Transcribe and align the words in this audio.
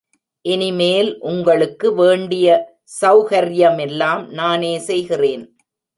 இனிமேல் 0.45 1.09
உங்களுக்கு 1.21 1.87
வேண்டிய 1.93 2.47
செளகர்யமெல்லாம் 3.01 4.23
நானே 4.31 4.73
செய்கிறேன். 4.79 5.45